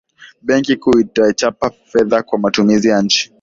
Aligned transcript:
benki 0.41 0.75
kuu 0.75 0.99
inachapisha 0.99 1.71
fedha 1.85 2.23
kwa 2.23 2.39
matumizi 2.39 2.87
ya 2.87 3.01
nchi 3.01 3.29